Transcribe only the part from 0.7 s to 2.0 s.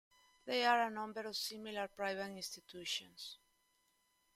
a number of similar